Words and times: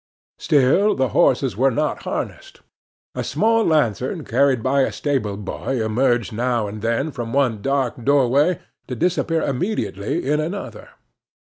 Still 0.39 0.95
the 0.95 1.09
horses 1.09 1.55
were 1.55 1.69
not 1.69 2.01
harnessed. 2.09 2.61
A 3.13 3.23
small 3.23 3.63
lantern 3.63 4.23
carried 4.25 4.63
by 4.63 4.81
a 4.81 4.91
stable 4.91 5.37
boy 5.37 5.79
emerged 5.79 6.33
now 6.33 6.65
and 6.67 6.81
then 6.81 7.11
from 7.11 7.33
one 7.33 7.61
dark 7.61 8.03
doorway 8.03 8.59
to 8.87 8.95
disappear 8.95 9.43
immediately 9.43 10.25
in 10.25 10.39
another. 10.39 10.89